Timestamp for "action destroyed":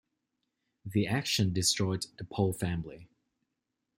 1.05-2.07